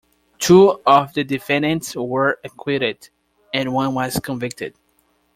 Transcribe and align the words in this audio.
Two 0.39 0.81
of 0.83 1.13
the 1.13 1.23
defendants 1.23 1.95
were 1.95 2.39
acquitted, 2.43 3.09
and 3.53 3.71
one 3.71 3.93
was 3.93 4.19
convicted. 4.19 4.73